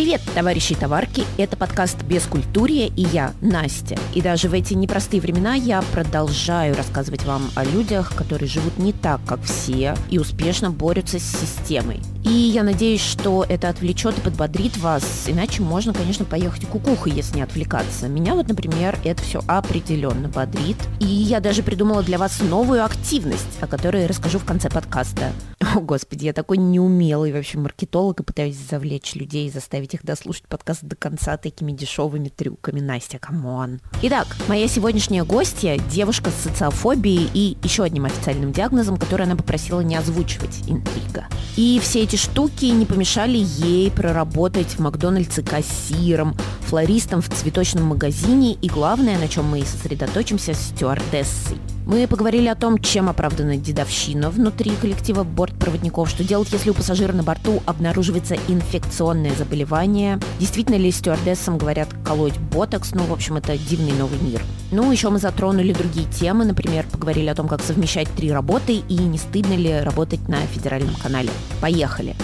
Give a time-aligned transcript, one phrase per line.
[0.00, 1.24] Привет, товарищи и товарки!
[1.36, 3.98] Это подкаст «Бескультурье» и я, Настя.
[4.14, 8.94] И даже в эти непростые времена я продолжаю рассказывать вам о людях, которые живут не
[8.94, 12.00] так, как все, и успешно борются с системой.
[12.24, 17.36] И я надеюсь, что это отвлечет и подбодрит вас, иначе можно, конечно, поехать кукухой, если
[17.36, 18.08] не отвлекаться.
[18.08, 20.76] Меня вот, например, это все определенно бодрит.
[21.00, 25.32] И я даже придумала для вас новую активность, о которой расскажу в конце подкаста.
[25.60, 30.44] О, господи, я такой неумелый вообще маркетолог и пытаюсь завлечь людей и заставить их дослушать
[30.44, 32.80] подкаст до конца такими дешевыми трюками.
[32.80, 33.80] Настя, come on.
[34.02, 39.80] Итак, моя сегодняшняя гостья– девушка с социофобией и еще одним официальным диагнозом, который она попросила
[39.80, 41.26] не озвучивать– интрига.
[41.56, 48.54] И все эти штуки не помешали ей проработать в Макдональдсе кассиром, флористом в цветочном магазине
[48.54, 51.58] и, главное, на чем мы и сосредоточимся, стюардессой.
[51.90, 57.12] Мы поговорили о том, чем оправдана дедовщина внутри коллектива бортпроводников, что делать, если у пассажира
[57.12, 63.58] на борту обнаруживается инфекционное заболевание, действительно ли стюардессам говорят колоть ботокс, ну, в общем, это
[63.58, 64.40] дивный новый мир.
[64.70, 68.94] Ну, еще мы затронули другие темы, например, поговорили о том, как совмещать три работы и
[68.94, 71.30] не стыдно ли работать на федеральном канале.
[71.60, 72.14] Поехали!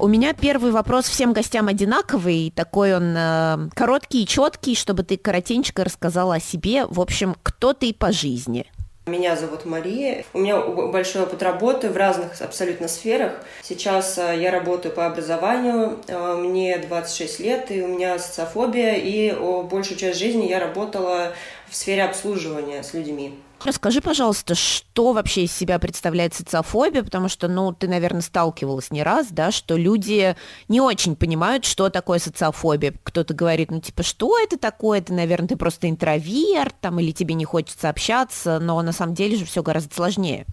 [0.00, 5.16] У меня первый вопрос всем гостям одинаковый, такой он э, короткий и четкий, чтобы ты
[5.16, 6.84] коротенько рассказала о себе.
[6.86, 8.66] В общем, кто ты по жизни?
[9.06, 10.24] Меня зовут Мария.
[10.32, 13.34] У меня большой опыт работы в разных абсолютно сферах.
[13.62, 19.32] Сейчас э, я работаю по образованию, э, мне 26 лет, и у меня социофобия, и
[19.62, 21.34] большую часть жизни я работала
[21.68, 23.38] в сфере обслуживания с людьми.
[23.64, 29.02] Расскажи, пожалуйста, что вообще из себя представляет социофобия, потому что, ну, ты, наверное, сталкивалась не
[29.02, 30.36] раз, да, что люди
[30.68, 32.92] не очень понимают, что такое социофобия.
[33.02, 34.98] Кто-то говорит, ну, типа, что это такое?
[34.98, 39.38] Это, наверное, ты просто интроверт, там, или тебе не хочется общаться, но на самом деле
[39.38, 40.44] же все гораздо сложнее.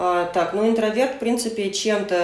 [0.00, 2.14] А, так, ну интроверт, в принципе, чем-то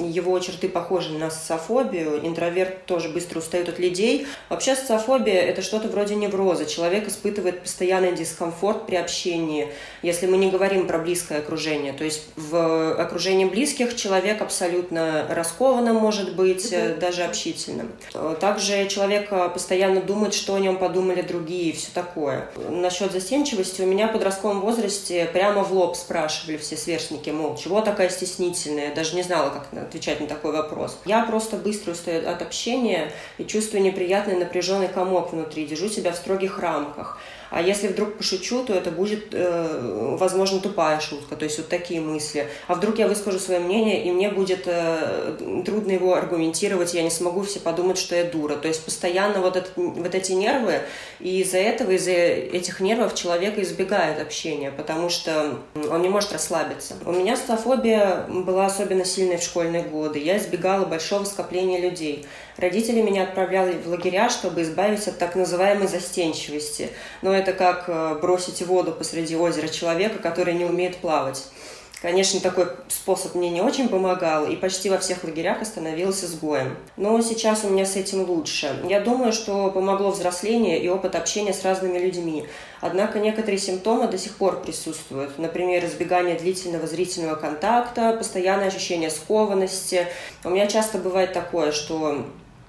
[0.00, 2.26] э, его черты похожи на социофобию.
[2.26, 4.26] Интроверт тоже быстро устает от людей.
[4.48, 6.66] Вообще социофобия– это что-то вроде невроза.
[6.66, 9.68] Человек испытывает постоянный дискомфорт при общении,
[10.02, 11.92] если мы не говорим про близкое окружение.
[11.92, 16.98] То есть в окружении близких человек абсолютно раскованным может быть, mm-hmm.
[16.98, 17.92] даже общительным.
[18.40, 22.48] Также человек постоянно думает, что о нем подумали другие и все такое.
[22.68, 27.56] Насчет застенчивости у меня в подростковом возрасте прямо в лоб спрашивали, спрашивали все сверстники, мол,
[27.56, 30.98] чего такая стеснительная, даже не знала, как отвечать на такой вопрос.
[31.04, 36.16] Я просто быстро устаю от общения и чувствую неприятный напряженный комок внутри, держу себя в
[36.16, 37.18] строгих рамках.
[37.50, 41.36] А если вдруг пошучу, то это будет, э, возможно, тупая шутка.
[41.36, 42.48] То есть вот такие мысли.
[42.66, 47.10] А вдруг я выскажу свое мнение, и мне будет э, трудно его аргументировать, я не
[47.10, 48.56] смогу все подумать, что я дура.
[48.56, 50.80] То есть постоянно вот, этот, вот эти нервы,
[51.20, 55.58] и из-за этого, из-за этих нервов человек избегает общения, потому что
[55.90, 56.94] он не может расслабиться.
[57.04, 60.18] У меня стафобия была особенно сильной в школьные годы.
[60.18, 62.26] Я избегала большого скопления людей.
[62.58, 66.88] Родители меня отправляли в лагеря, чтобы избавиться от так называемой застенчивости.
[67.20, 71.44] Но это как э, бросить воду посреди озера человека, который не умеет плавать.
[72.02, 76.76] Конечно, такой способ мне не очень помогал, и почти во всех лагерях остановился сгоем.
[76.96, 78.78] Но сейчас у меня с этим лучше.
[78.86, 82.46] Я думаю, что помогло взросление и опыт общения с разными людьми.
[82.82, 85.38] Однако некоторые симптомы до сих пор присутствуют.
[85.38, 90.06] Например, избегание длительного зрительного контакта, постоянное ощущение скованности.
[90.44, 92.26] У меня часто бывает такое, что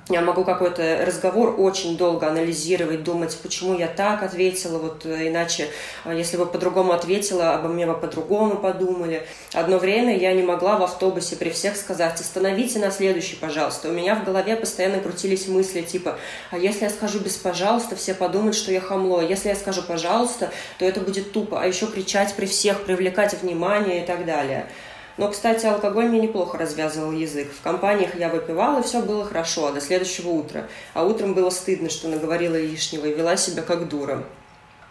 [0.09, 5.67] я могу какой-то разговор очень долго анализировать, думать, почему я так ответила, вот э, иначе,
[6.05, 9.27] э, если бы по-другому ответила, обо мне бы по-другому подумали.
[9.53, 13.89] Одно время я не могла в автобусе при всех сказать, остановите на следующий, пожалуйста.
[13.89, 16.17] У меня в голове постоянно крутились мысли типа,
[16.51, 19.21] а если я скажу без пожалуйста, все подумают, что я хамло.
[19.21, 21.61] Если я скажу пожалуйста, то это будет тупо.
[21.61, 24.67] А еще кричать при всех, привлекать внимание и так далее.
[25.17, 27.51] Но, кстати, алкоголь мне неплохо развязывал язык.
[27.51, 30.67] В компаниях я выпивала, и все было хорошо, до следующего утра.
[30.93, 34.23] А утром было стыдно, что наговорила лишнего и вела себя как дура.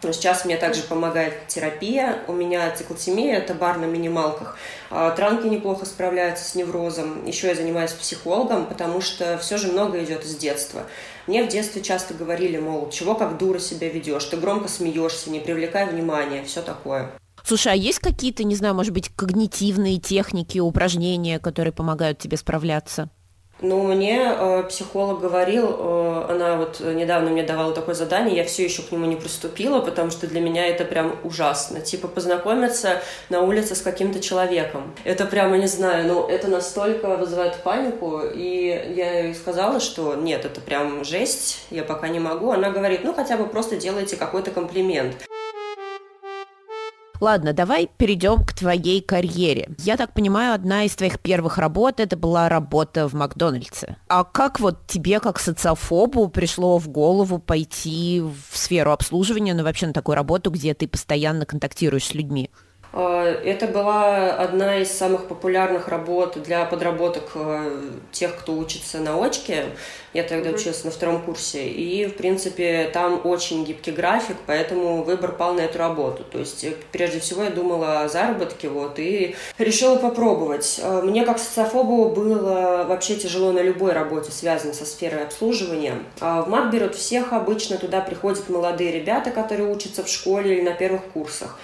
[0.03, 2.19] Но сейчас мне также помогает терапия.
[2.27, 4.57] У меня циклотемия, это бар на минималках.
[4.91, 7.25] А транки неплохо справляются с неврозом.
[7.25, 10.83] Еще я занимаюсь психологом, потому что все же много идет из детства.
[11.25, 15.39] Мне в детстве часто говорили, мол, чего как дура себя ведешь, ты громко смеешься, не
[15.39, 17.09] привлекай внимания, все такое.
[17.47, 23.09] Слушай, а есть какие-то, не знаю, может быть, когнитивные техники, упражнения, которые помогают тебе справляться?
[23.61, 28.65] Ну, мне э, психолог говорил, э, она вот недавно мне давала такое задание, я все
[28.65, 31.79] еще к нему не приступила, потому что для меня это прям ужасно.
[31.79, 34.93] Типа познакомиться на улице с каким-то человеком.
[35.05, 40.43] Это прямо, не знаю, ну, это настолько вызывает панику, и я ей сказала, что нет,
[40.43, 42.51] это прям жесть, я пока не могу.
[42.51, 45.25] Она говорит, ну, хотя бы просто делайте какой-то комплимент.
[47.19, 49.69] Ладно, давай перейдем к твоей карьере.
[49.79, 53.97] Я так понимаю, одна из твоих первых работ это была работа в Макдональдсе.
[54.07, 59.87] А как вот тебе, как социофобу, пришло в голову пойти в сферу обслуживания, ну вообще
[59.87, 62.51] на такую работу, где ты постоянно контактируешь с людьми?
[62.93, 69.23] А, это была одна из самых популярных работ для подработок э, тех, кто учится на
[69.23, 69.65] очке.
[70.13, 70.55] Я тогда mm-hmm.
[70.55, 71.67] училась на втором курсе.
[71.67, 76.23] И, в принципе, там очень гибкий график, поэтому выбор пал на эту работу.
[76.23, 80.81] То есть, э, прежде всего, я думала о заработке, вот, и решила попробовать.
[81.03, 85.95] Мне, как социофобу, было вообще тяжело на любой работе, связанной со сферой обслуживания.
[86.19, 90.61] А в МАК берут всех, обычно туда приходят молодые ребята, которые учатся в школе или
[90.61, 91.57] на первых курсах.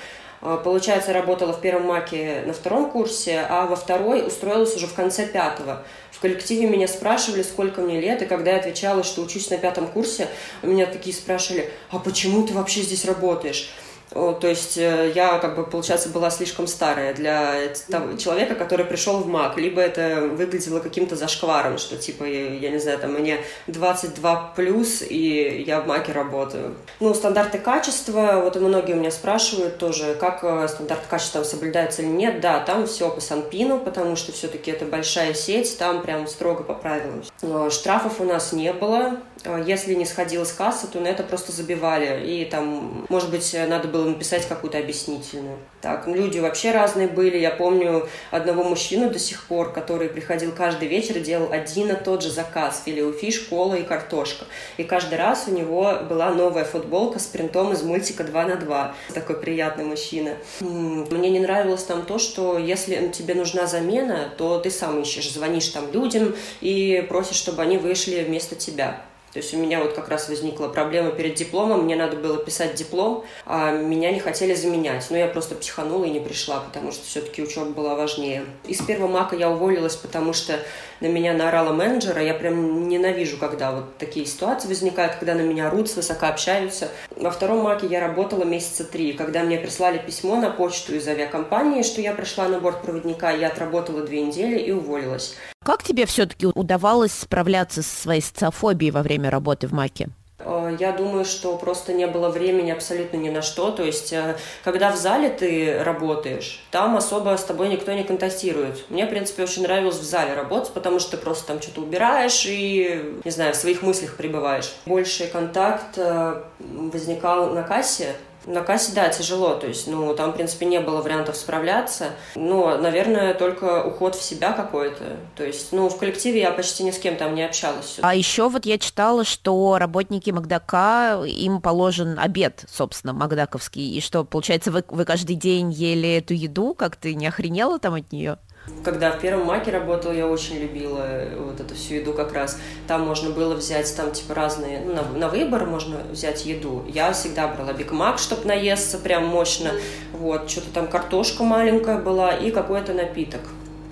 [0.46, 4.94] А, получается, работала в первом маке на втором курсе, а во второй устроилась уже в
[4.94, 5.84] конце пятого.
[6.12, 9.88] В коллективе меня спрашивали, сколько мне лет, и когда я отвечала, что учусь на пятом
[9.88, 10.28] курсе,
[10.62, 13.72] меня такие спрашивали, а почему ты вообще здесь работаешь?
[14.14, 17.56] То есть э, я, как бы, получается, была слишком старая для
[17.90, 19.58] того человека, который пришел в МАК.
[19.58, 25.64] Либо это выглядело каким-то зашкваром, что, типа, я не знаю, там, мне 22 плюс, и
[25.66, 26.76] я в МАКе работаю.
[27.00, 32.10] Ну, стандарты качества, вот многие у меня спрашивают тоже, как э, стандарты качества соблюдаются или
[32.10, 32.40] нет.
[32.40, 36.74] Да, там все по Санпину, потому что все-таки это большая сеть, там прям строго по
[36.74, 37.24] правилам.
[37.72, 41.52] Штрафов у нас не было, а если не сходила с кассы, то на это просто
[41.52, 42.26] забивали.
[42.26, 45.58] И там, может быть, надо было написать какую-то объяснительную.
[45.82, 47.38] Так, ну, люди вообще разные были.
[47.38, 52.24] Я помню одного мужчину до сих пор, который приходил каждый вечер делал один и тот
[52.24, 52.84] же заказ.
[52.86, 54.46] Филеофиш, кола и картошка.
[54.78, 58.96] И каждый раз у него была новая футболка с принтом из мультика 2 на 2.
[59.14, 60.36] Такой приятный мужчина.
[60.60, 65.68] Мне не нравилось там то, что если тебе нужна замена, то ты сам ищешь, звонишь
[65.70, 69.02] там людям и просишь, чтобы они вышли вместо тебя.
[69.34, 72.76] То есть у меня вот как раз возникла проблема перед дипломом, мне надо было писать
[72.76, 75.08] диплом, а меня не хотели заменять.
[75.10, 78.46] Но я просто психанула и не пришла, потому что все-таки учеба была важнее.
[78.66, 80.60] Из первого мака я уволилась, потому что
[81.00, 82.22] на меня наорала менеджера.
[82.22, 86.90] Я прям ненавижу, когда вот такие ситуации возникают, когда на меня орут, свысока общаются.
[87.16, 89.14] Во втором маке я работала месяца три.
[89.14, 93.48] Когда мне прислали письмо на почту из авиакомпании, что я пришла на борт проводника, я
[93.48, 95.36] отработала две недели и уволилась.
[95.64, 100.10] Как тебе все-таки удавалось справляться со своей социофобией во время работы в МАКе?
[100.40, 103.72] Э, я думаю, что просто не было времени абсолютно ни на что.
[103.72, 108.90] То есть, э, когда в зале ты работаешь, там особо с тобой никто не контактирует.
[108.90, 112.46] Мне, в принципе, очень нравилось в зале работать, потому что ты просто там что-то убираешь
[112.46, 114.74] и, не знаю, в своих мыслях пребываешь.
[114.86, 118.16] Больший контакт э, возникал на кассе,
[118.46, 122.78] на кассе, да, тяжело, то есть, ну, там, в принципе, не было вариантов справляться, но,
[122.78, 127.00] наверное, только уход в себя какой-то, то есть, ну, в коллективе я почти ни с
[127.00, 128.00] кем там не общалась.
[128.02, 134.24] А еще вот я читала, что работники Макдака, им положен обед, собственно, макдаковский, и что,
[134.24, 138.38] получается, вы, вы каждый день ели эту еду, как ты не охренела там от нее?
[138.84, 141.06] Когда в первом маке работала, я очень любила
[141.38, 142.58] вот эту всю еду как раз.
[142.88, 146.86] Там можно было взять там типа разные, ну, на, на выбор можно взять еду.
[146.88, 149.72] Я всегда брала Биг Мак, чтобы наесться прям мощно.
[150.14, 153.42] Вот, что-то там картошка маленькая была и какой-то напиток.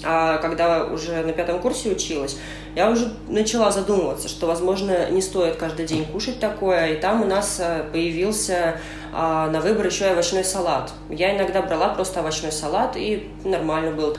[0.04, 2.38] А когда уже на пятом курсе училась,
[2.76, 6.94] я уже начала задумываться, что, возможно, не стоит каждый день кушать такое.
[6.94, 8.80] И там у нас э, появился
[9.14, 10.92] а, на выбор еще и овощной салат.
[11.10, 14.18] Я иногда брала просто овощной салат, и нормально было.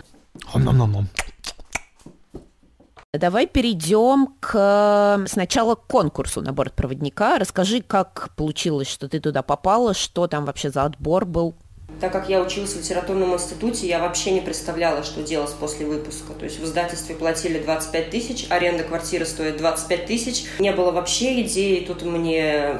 [3.13, 7.39] Давай перейдем к сначала к конкурсу на борт проводника.
[7.39, 11.55] Расскажи, как получилось, что ты туда попала, что там вообще за отбор был.
[12.01, 16.33] Так как я училась в литературном институте, я вообще не представляла, что делать после выпуска.
[16.33, 20.45] То есть в издательстве платили 25 тысяч, аренда квартиры стоит 25 тысяч.
[20.59, 21.85] Не было вообще идеи.
[21.85, 22.79] Тут мне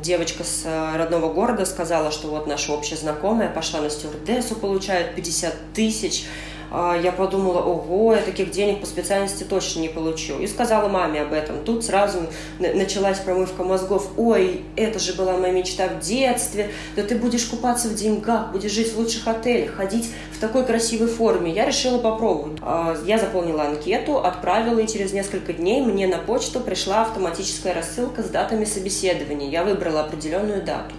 [0.00, 0.64] девочка с
[0.96, 6.26] родного города сказала, что вот наша общая знакомая пошла на стюардессу, получает 50 тысяч.
[6.74, 10.38] А, я подумала, ого, я таких денег по специальности точно не получу.
[10.38, 11.62] И сказала маме об этом.
[11.64, 12.20] Тут сразу
[12.58, 14.08] началась промывка мозгов.
[14.16, 16.70] Ой, это же была моя мечта в детстве.
[16.96, 21.08] Да ты будешь купаться в деньгах, будешь жить в лучших отелях, ходить в такой красивой
[21.08, 21.52] форме.
[21.52, 22.58] Я решила попробовать.
[22.62, 28.22] А, я заполнила анкету, отправила, и через несколько дней мне на почту пришла автоматическая рассылка
[28.22, 29.50] с датами собеседования.
[29.50, 30.94] Я выбрала определенную дату.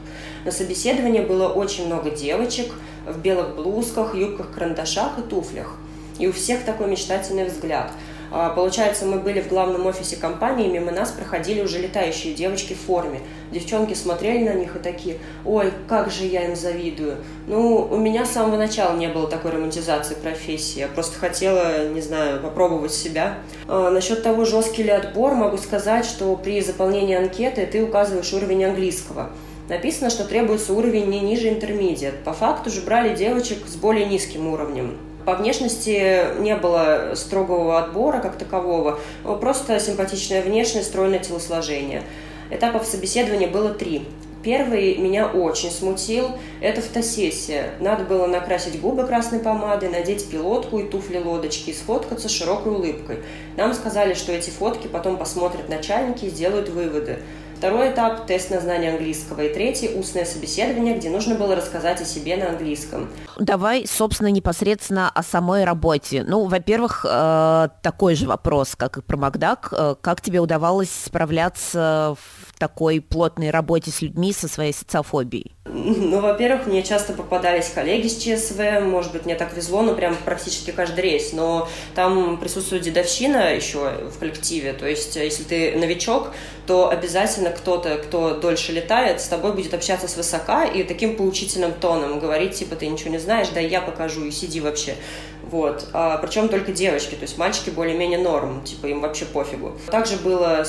[0.46, 2.72] На собеседовании было очень много девочек
[3.08, 5.76] в белых блузках, юбках, карандашах и туфлях.
[6.20, 7.92] И у всех такой мечтательный взгляд.
[8.36, 12.80] А, получается, мы были в главном офисе компании, мимо нас проходили уже летающие девочки в
[12.80, 13.20] форме.
[13.52, 17.18] Девчонки смотрели на них и такие, ой, как же я им завидую.
[17.46, 20.80] Ну, у меня с самого начала не было такой романтизации профессии.
[20.80, 23.38] Я просто хотела, не знаю, попробовать себя.
[23.68, 28.66] А, насчет того, жесткий ли отбор, могу сказать, что при заполнении анкеты ты указываешь уровень
[28.66, 29.30] английского.
[29.70, 32.24] Написано, что требуется уровень не ниже интермедиат.
[32.24, 34.98] По факту же брали девочек с более низким уровнем.
[35.26, 39.00] По внешности не было строгого отбора как такового,
[39.40, 42.04] просто симпатичная внешность, стройное телосложение.
[42.52, 44.06] Этапов собеседования было три.
[44.44, 46.32] Первый меня очень смутил.
[46.60, 47.70] Это фотосессия.
[47.80, 53.20] Надо было накрасить губы красной помадой, надеть пилотку и туфли-лодочки и сфоткаться широкой улыбкой.
[53.56, 57.20] Нам сказали, что эти фотки потом посмотрят начальники и сделают выводы.
[57.64, 59.40] Второй этап– тест на знание английского.
[59.40, 63.10] И третий– устное собеседование, где нужно было рассказать о себе на английском.
[63.40, 66.26] Давай, собственно, непосредственно о самой работе.
[66.28, 69.70] Ну, во-первых, э, такой же вопрос, как и про Макдак.
[69.72, 75.54] Э, как тебе удавалось справляться в такой плотной работе с людьми со своей социофобией?
[75.66, 80.16] Ну, во-первых, мне часто попадались коллеги с ЧСВ, может быть, мне так везло, но прям
[80.16, 86.32] практически каждый рейс, но там присутствует дедовщина еще в коллективе, то есть если ты новичок,
[86.68, 91.74] то обязательно кто-то, кто дольше летает, с тобой будет общаться с высока и таким поучительным
[91.74, 94.96] тоном говорить, типа, ты ничего не знаешь, да я покажу, и сиди вообще.
[95.44, 95.88] Вот.
[95.94, 99.78] А, причем только девочки, то есть мальчики более-менее норм, типа, им вообще пофигу.
[99.92, 100.64] Также было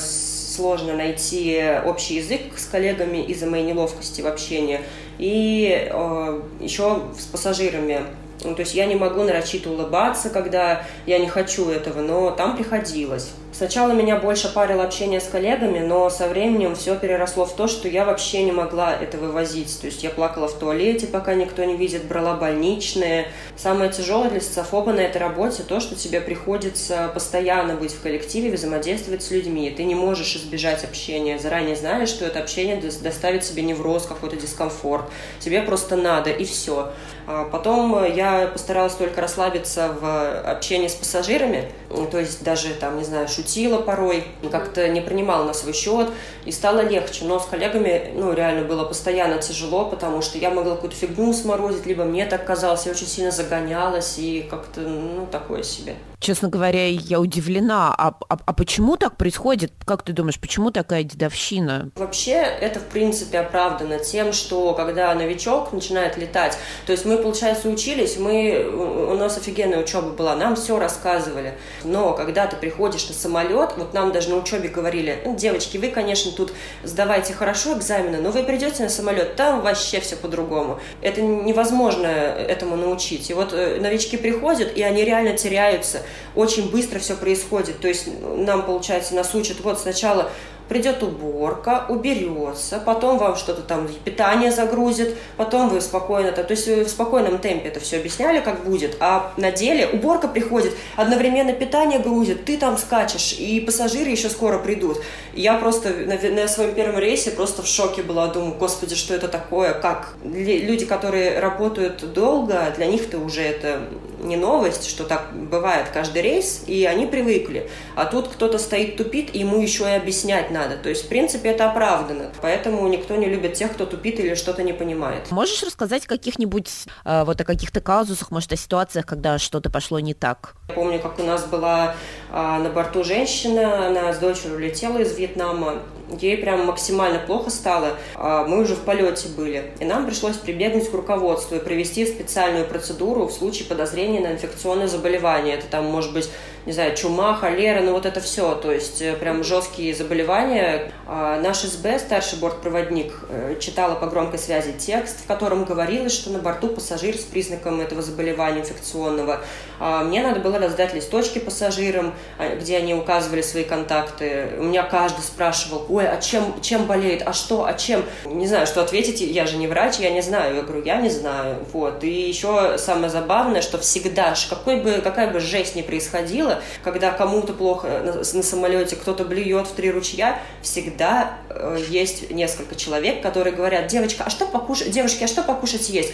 [0.55, 4.81] сложно найти общий язык с коллегами из-за моей неловкости в общении.
[5.19, 8.03] И э, еще с пассажирами
[8.43, 12.57] ну, то есть я не могу нарочито улыбаться, когда я не хочу этого, но там
[12.57, 13.31] приходилось.
[13.57, 17.87] Сначала меня больше парило общение с коллегами, но со временем все переросло в то, что
[17.87, 19.81] я вообще не могла это вывозить.
[19.81, 23.29] То есть я плакала в туалете, пока никто не видит, брала больничные.
[23.57, 28.51] Самое тяжелое для социофоба на этой работе то, что тебе приходится постоянно быть в коллективе,
[28.51, 29.71] взаимодействовать с людьми.
[29.71, 35.05] Ты не можешь избежать общения, заранее знаешь, что это общение доставит тебе невроз, какой-то дискомфорт.
[35.39, 36.91] Тебе просто надо, и все.
[37.29, 41.71] А потом я постаралась только расслабиться в общении с пассажирами,
[42.11, 46.09] то есть даже там, не знаю, шутила порой, как-то не принимала на свой счет,
[46.45, 47.25] и стало легче.
[47.25, 51.87] Но с коллегами, ну, реально было постоянно тяжело, потому что я могла какую-то фигню сморозить,
[51.87, 55.97] либо мне так казалось, я очень сильно загонялась, и как-то, ну, такое себе.
[56.25, 57.95] Честно говоря, я удивлена.
[57.99, 59.73] А, а, а почему так происходит?
[59.85, 61.91] Как ты думаешь, почему такая дедовщина?
[61.97, 67.69] Вообще, это, в принципе, оправдано тем, что когда новичок начинает летать, то есть мы, получается,
[67.69, 68.65] учились, мы,
[69.11, 71.59] у нас офигенная учеба была, нам все рассказывали.
[71.85, 75.89] Но когда ты приходишь на самолет, вот нам даже на учебе говорили, ну, девочки, вы,
[75.89, 76.55] конечно, тут
[76.85, 80.81] сдавайте хорошо экзамены, но вы придете на самолет, там вообще все по-другому.
[81.03, 83.29] Это невозможно этому научить.
[83.29, 86.01] И вот э, новички приходят, и они реально теряются
[86.35, 87.81] очень быстро все происходит.
[87.81, 90.31] То есть нам, получается, нас учат, вот сначала
[90.69, 96.85] придет уборка, уберется, потом вам что-то там питание загрузит, потом вы спокойно, то есть вы
[96.85, 101.99] в спокойном темпе это все объясняли, как будет, а на деле уборка приходит, одновременно питание
[101.99, 104.99] грузит, ты там скачешь, и пассажиры еще скоро придут.
[105.35, 109.29] Я просто на, на своем первом рейсе просто в шоке была, думаю, господи, что это
[109.29, 113.81] такое, как люди, которые работают долго, для них это уже это
[114.25, 117.71] не новость, что так бывает каждый рейс, и они привыкли.
[117.95, 120.77] А тут кто-то стоит, тупит, и ему еще и объяснять надо.
[120.77, 122.33] То есть, в принципе, это оправдано.
[122.43, 125.31] Поэтому никто не любит тех, кто тупит или что-то не понимает.
[125.31, 126.71] Можешь рассказать каких-нибудь
[127.05, 130.55] э, вот о каких-то казусах, может, о ситуациях, когда что-то пошло не так?
[130.69, 131.95] Я помню, как у нас была
[132.35, 135.83] э, на борту женщина, она с дочерью улетела из Вьетнама,
[136.21, 137.91] ей прям максимально плохо стало.
[138.15, 139.73] А мы уже в полете были.
[139.81, 144.89] И нам пришлось прибегнуть к руководству и провести специальную процедуру в случае подозрения на инфекционное
[144.89, 145.55] заболевание.
[145.55, 146.29] Это там может быть
[146.67, 150.93] не знаю, чума, холера, ну вот это все, то есть э, прям жесткие заболевания.
[151.07, 156.31] А наш СБ, старший бортпроводник, э, читала по громкой связи текст, в котором говорилось, что
[156.31, 159.41] на борту пассажир с признаком этого заболевания инфекционного.
[159.79, 164.53] А мне надо было раздать листочки пассажирам, а, где они указывали свои контакты.
[164.59, 168.05] У меня каждый спрашивал, ой, а чем, чем болеет, а что, а чем?
[168.25, 170.57] Не знаю, что ответить, я же не врач, я не знаю.
[170.57, 171.59] Я говорю, я не знаю.
[171.73, 172.03] Вот.
[172.05, 177.53] И еще самое забавное, что всегда, какой бы, какая бы жесть ни происходила, когда кому-то
[177.53, 183.55] плохо на, на самолете, кто-то блюет в три ручья, всегда э, есть несколько человек, которые
[183.55, 186.13] говорят, девочка, а что покушать, девушки, а что покушать есть?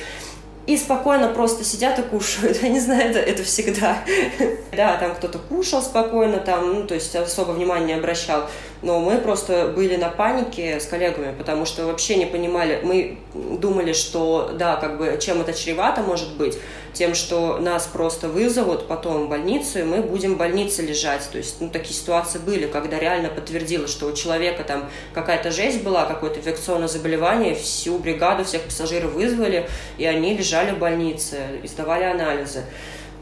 [0.67, 2.59] и спокойно просто сидят и кушают.
[2.63, 3.99] Я не знаю, это, это всегда.
[4.77, 8.49] да, там кто-то кушал спокойно, там, ну, то есть особо внимания не обращал.
[8.83, 12.81] Но мы просто были на панике с коллегами, потому что вообще не понимали.
[12.83, 16.57] Мы думали, что, да, как бы, чем это чревато может быть,
[16.95, 21.29] тем, что нас просто вызовут потом в больницу, и мы будем в больнице лежать.
[21.31, 25.83] То есть, ну, такие ситуации были, когда реально подтвердилось, что у человека там какая-то жесть
[25.83, 29.69] была, какое-то инфекционное заболевание, всю бригаду, всех пассажиров вызвали,
[29.99, 32.65] и они лежали в больнице, и сдавали анализы.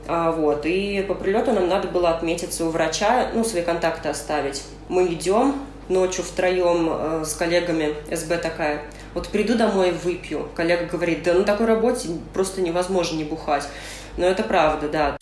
[0.06, 4.62] А, вот, и по прилету нам надо было отметиться у врача, ну, свои контакты оставить.
[4.88, 5.54] Мы идем,
[5.88, 8.82] ночью втроем э, с коллегами, СБ такая.
[9.14, 10.48] Вот приду домой, выпью.
[10.54, 13.68] Коллега говорит, да на такой работе просто невозможно не бухать.
[14.16, 15.16] Но это правда, да.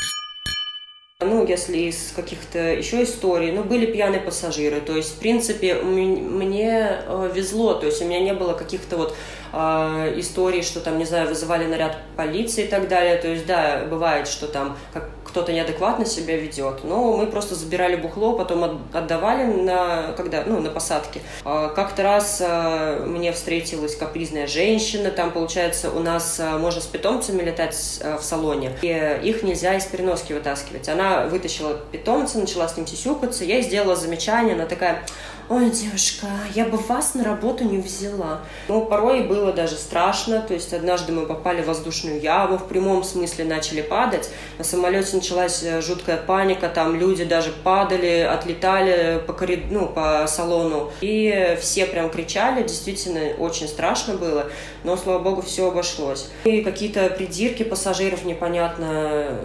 [1.21, 7.01] Ну, если из каких-то еще историй, ну, были пьяные пассажиры, то есть, в принципе, мне
[7.07, 9.17] э, везло, то есть у меня не было каких-то вот
[9.55, 13.87] э, историй, что там, не знаю, вызывали наряд полиции и так далее, то есть, да,
[13.89, 16.83] бывает, что там как кто-то неадекватно себя ведет.
[16.83, 21.21] Но мы просто забирали бухло, потом отдавали на, когда, ну, на посадке.
[21.45, 26.87] А, как-то раз а, мне встретилась капризная женщина, там, получается, у нас а, можно с
[26.87, 27.75] питомцами летать
[28.19, 30.89] в салоне, и их нельзя из переноски вытаскивать.
[30.89, 35.03] Она вытащила питомца, начала с ним сисюкаться, я ей сделала замечание, она такая,
[35.49, 38.41] ой, девушка, я бы вас на работу не взяла.
[38.69, 43.05] Ну, порой было даже страшно, то есть однажды мы попали в воздушную яму, в прямом
[43.05, 44.29] смысле начали падать,
[44.59, 49.71] на самолете началась э, жуткая паника, там люди даже падали, отлетали по, корид...
[49.71, 54.47] ну, по салону, и все прям кричали, действительно очень страшно было,
[54.85, 56.29] но, слава богу, все обошлось.
[56.45, 59.37] И какие-то придирки пассажиров непонятно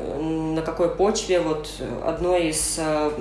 [0.55, 1.39] на какой почве.
[1.39, 1.69] Вот
[2.05, 3.11] одной из э,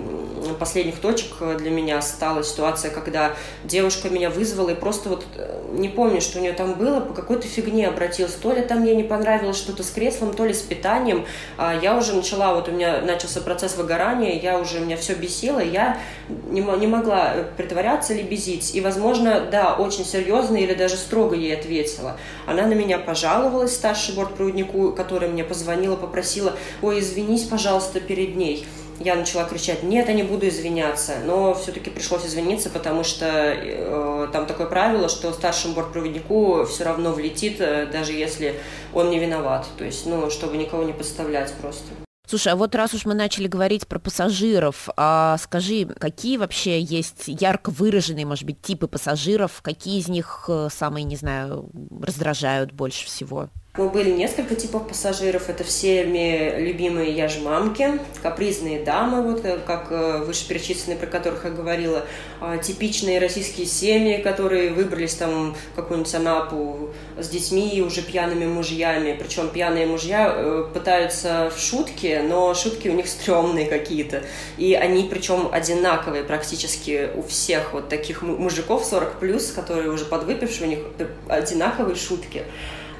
[0.58, 3.32] последних точек для меня стала ситуация, когда
[3.64, 7.14] девушка меня вызвала и просто вот э, не помню, что у нее там было, по
[7.14, 8.34] какой-то фигне обратилась.
[8.34, 11.26] То ли там ей не понравилось что-то с креслом, то ли с питанием.
[11.56, 15.60] А я уже начала, вот у меня начался процесс выгорания, я уже, меня все бесило,
[15.60, 18.74] я не, могла притворяться или безить.
[18.74, 22.16] И, возможно, да, очень серьезно или даже строго ей ответила.
[22.46, 28.36] Она на меня пожаловалась, старший бортпроводнику, которая мне позвонила, попросила, ой, извини, извинись, пожалуйста, перед
[28.36, 28.66] ней.
[28.98, 34.28] Я начала кричать, нет, я не буду извиняться, но все-таки пришлось извиниться, потому что э,
[34.30, 38.56] там такое правило, что старшему бортпроводнику все равно влетит, э, даже если
[38.92, 41.86] он не виноват, то есть, ну, чтобы никого не подставлять просто.
[42.28, 47.24] Слушай, а вот раз уж мы начали говорить про пассажиров, а скажи, какие вообще есть
[47.26, 51.70] ярко выраженные, может быть, типы пассажиров, какие из них э, самые, не знаю,
[52.02, 53.48] раздражают больше всего?
[53.80, 55.48] Мы были несколько типов пассажиров.
[55.48, 61.46] Это всеми любимые я же мамки, капризные дамы, вот э, как э, вышеперечисленные, про которых
[61.46, 62.04] я говорила,
[62.42, 69.16] а, типичные российские семьи, которые выбрались там какую-нибудь Анапу с детьми и уже пьяными мужьями.
[69.18, 74.24] Причем пьяные мужья э, пытаются в шутки, но шутки у них стрёмные какие-то.
[74.58, 80.70] И они причем одинаковые практически у всех вот таких мужиков 40+, которые уже подвыпившие, у
[80.70, 80.80] них
[81.28, 82.44] одинаковые шутки.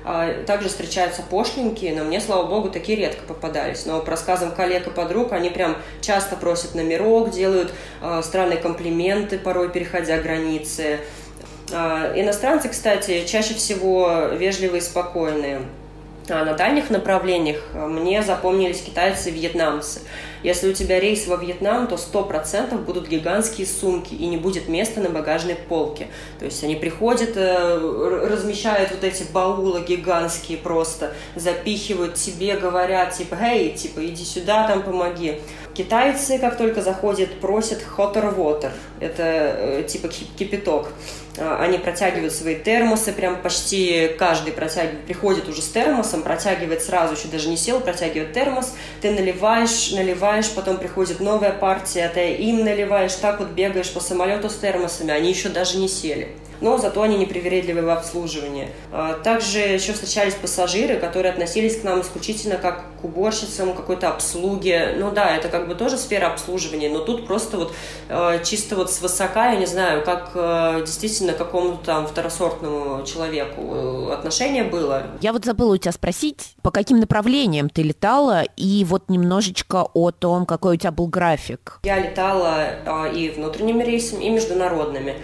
[0.04, 3.86] А, также встречаются пошленькие, но мне, слава богу, такие редко попадались.
[3.86, 9.38] Но по рассказам коллег и подруг, они прям часто просят номерок, делают э, странные комплименты,
[9.38, 11.00] порой переходя границы.
[11.70, 15.60] Э, иностранцы, кстати, чаще всего вежливые и спокойные.
[16.31, 20.01] На дальних направлениях мне запомнились китайцы и вьетнамцы.
[20.43, 25.01] Если у тебя рейс во Вьетнам, то 100% будут гигантские сумки и не будет места
[25.01, 26.07] на багажной полке.
[26.38, 33.37] То есть они приходят, э, размещают вот эти баулы гигантские просто, запихивают тебе, говорят типа,
[33.43, 35.40] эй, типа, иди сюда, там помоги.
[35.74, 38.70] Китайцы, как только заходят, просят hot water.
[38.98, 40.88] Это э, типа кипяток.
[41.38, 47.14] А, они протягивают свои термосы, прям почти каждый протягивает, приходит уже с термосом, протягивает сразу,
[47.14, 52.64] еще даже не сел, протягивает термос, ты наливаешь, наливаешь, потом приходит новая партия, ты им
[52.64, 56.28] наливаешь, так вот бегаешь по самолету с термосами, они еще даже не сели
[56.61, 58.68] но зато они непривередливы в обслуживании.
[58.92, 64.94] А, также еще встречались пассажиры, которые относились к нам исключительно как к уборщицам, какой-то обслуге.
[64.99, 67.73] Ну да, это как бы тоже сфера обслуживания, но тут просто вот
[68.09, 74.64] а, чисто вот свысока, я не знаю, как а, действительно какому-то там второсортному человеку отношение
[74.64, 75.05] было.
[75.20, 80.11] Я вот забыла у тебя спросить, по каким направлениям ты летала, и вот немножечко о
[80.11, 81.81] том, какой у тебя был график.
[81.83, 85.16] Я летала и внутренними рейсами, и международными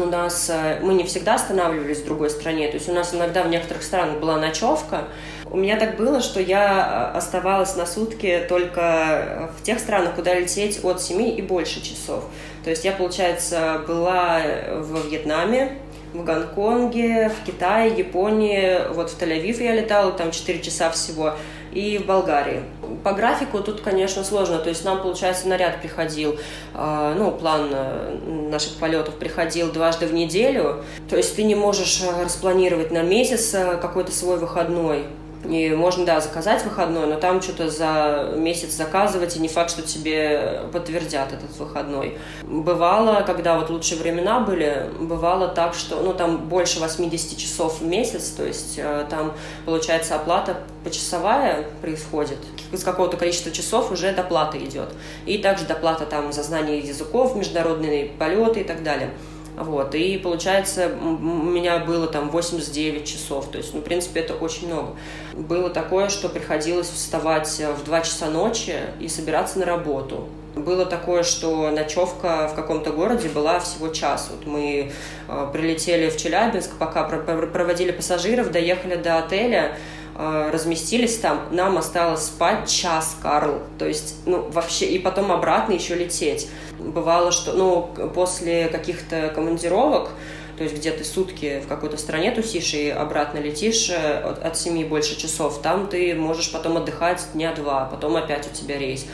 [0.00, 3.42] у нас э, мы не всегда останавливались в другой стране, то есть у нас иногда
[3.42, 5.04] в некоторых странах была ночевка.
[5.50, 10.34] У меня так было, что я э, оставалась на сутки только в тех странах, куда
[10.34, 12.24] лететь от 7 и больше часов.
[12.64, 14.40] То есть я, получается, была
[14.74, 15.78] в Вьетнаме,
[16.12, 21.34] в Гонконге, в Китае, Японии, вот в Тель-Авив я летала, там 4 часа всего,
[21.76, 22.62] и в Болгарии.
[23.04, 26.38] По графику тут, конечно, сложно, то есть нам, получается, наряд приходил,
[26.72, 32.00] а, ну, план э, наших полетов приходил дважды в неделю, то есть ты не можешь
[32.02, 35.04] э, распланировать на месяц э, какой-то свой выходной,
[35.44, 39.82] И можно, да, заказать выходной, но там что-то за месяц заказывать, и не факт, что
[39.82, 42.18] тебе подтвердят этот выходной.
[42.42, 47.84] Бывало, когда вот лучшие времена были, бывало так, что, ну, там больше 80 часов в
[47.84, 52.38] месяц, то есть э, там, получается, оплата почасовая происходит.
[52.72, 54.88] Из какого-то количества часов уже доплата идет.
[55.26, 59.10] И также доплата там за знание языков, международные полеты и так далее.
[59.56, 64.34] Вот, и получается, у меня было там 89 часов, то есть, ну, в принципе, это
[64.34, 64.96] очень много.
[65.32, 70.28] Было такое, что приходилось вставать в 2 часа ночи и собираться на работу.
[70.54, 74.30] Было такое, что ночевка в каком-то городе была всего час.
[74.30, 74.90] Вот мы
[75.28, 79.76] э, прилетели в Челябинск, пока проводили пассажиров, доехали до отеля, э,
[80.16, 83.60] разместились там, нам осталось спать час, Карл.
[83.78, 86.48] То есть, ну, вообще, и потом обратно еще лететь.
[86.78, 90.10] Бывало, что, ну, после каких-то командировок,
[90.56, 94.56] то есть где ты сутки в какой-то стране тусишь и обратно летишь э, от, от
[94.56, 99.06] 7 больше часов, там ты можешь потом отдыхать дня два, потом опять у тебя рейс.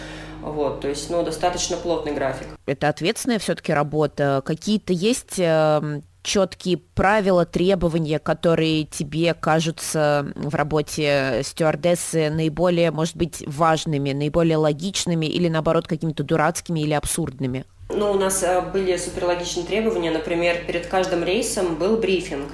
[0.42, 2.48] Вот, то есть, ну, достаточно плотный график.
[2.66, 4.42] Это ответственная все-таки работа.
[4.44, 13.42] Какие-то есть эм, четкие правила, требования, которые тебе кажутся в работе стюардессы наиболее, может быть,
[13.46, 17.64] важными, наиболее логичными или, наоборот, какими-то дурацкими или абсурдными?
[17.88, 20.10] Ну, у нас э, были суперлогичные требования.
[20.10, 22.50] Например, перед каждым рейсом был брифинг.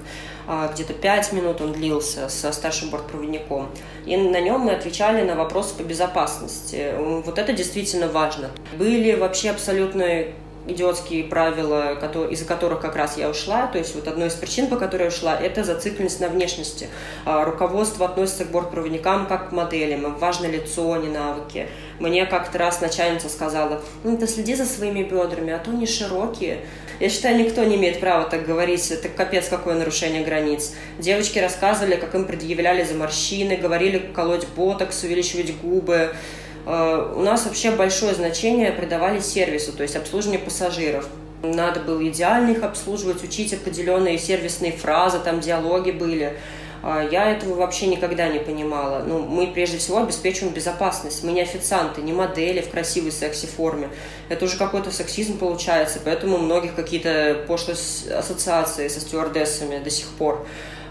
[0.50, 3.68] А, где-то пять минут он длился со старшим бортпроводником.
[4.06, 6.94] И на нем мы отвечали на вопросы по безопасности.
[6.96, 8.50] Вот это действительно важно.
[8.78, 10.24] Были вообще абсолютно
[10.66, 11.98] идиотские правила,
[12.30, 13.66] из-за которых как раз я ушла.
[13.66, 16.88] То есть вот одной из причин, по которой я ушла, это зацикленность на внешности.
[17.26, 20.04] А, руководство относится к бортпроводникам как к моделям.
[20.04, 21.68] Им важно лицо, а не навыки.
[21.98, 26.60] Мне как-то раз начальница сказала, ну ты следи за своими бедрами, а то они широкие.
[27.00, 28.90] Я считаю, никто не имеет права так говорить.
[28.90, 30.74] Это капец какое нарушение границ.
[30.98, 36.14] Девочки рассказывали, как им предъявляли за морщины, говорили колоть ботокс, увеличивать губы.
[36.66, 41.08] Э, у нас вообще большое значение придавали сервису, то есть обслуживанию пассажиров.
[41.44, 46.36] Надо было идеально их обслуживать, учить определенные сервисные фразы, там диалоги были.
[46.82, 49.02] А, я этого вообще никогда не понимала.
[49.06, 51.24] Ну, мы прежде всего обеспечиваем безопасность.
[51.24, 53.88] Мы не официанты, не модели в красивой секси-форме.
[54.28, 57.76] Это уже какой-то сексизм получается, поэтому у многих какие-то пошлые
[58.16, 60.46] ассоциации со стюардессами до сих пор.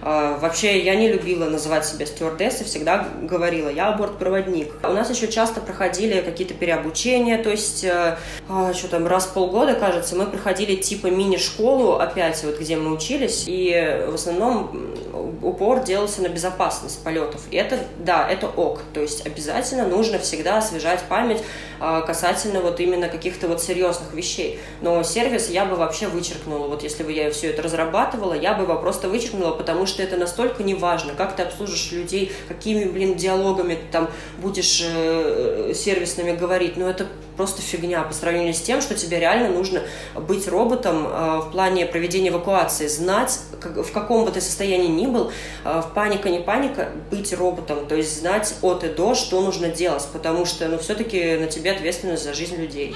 [0.10, 4.74] А, вообще, я не любила называть себя стюардессой, всегда говорила, я бортпроводник.
[4.82, 8.18] У нас еще часто проходили какие-то переобучения, то есть, э,
[8.48, 12.94] а, что там, раз в полгода, кажется, мы проходили типа мини-школу опять, вот где мы
[12.94, 14.96] учились, и в основном
[15.42, 17.42] упор делался на безопасность полетов.
[17.52, 21.44] И это, да, это ок, то есть обязательно нужно всегда освежать память
[21.80, 24.60] а, касательно вот именно каких-то вот серьезных вещей.
[24.82, 28.64] Но сервис я бы вообще вычеркнула, вот если бы я все это разрабатывала, я бы
[28.64, 33.76] его просто вычеркнула, потому что это настолько неважно, как ты обслужишь людей, какими, блин, диалогами
[33.76, 38.96] ты там будешь э, сервисными говорить, ну это просто фигня по сравнению с тем, что
[38.96, 39.84] тебе реально нужно
[40.16, 45.06] быть роботом э, в плане проведения эвакуации, знать, как, в каком бы ты состоянии ни
[45.06, 45.32] был,
[45.64, 49.70] э, в паника, не паника, быть роботом, то есть знать от и до, что нужно
[49.70, 52.96] делать, потому что, ну, все-таки на тебе ответственность за жизнь людей.